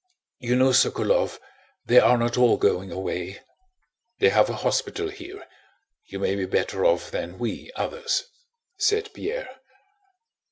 [0.39, 1.37] "You know, Sokolóv,
[1.85, 3.39] they are not all going away!
[4.17, 5.45] They have a hospital here.
[6.07, 8.23] You may be better off than we others,"
[8.79, 9.47] said Pierre.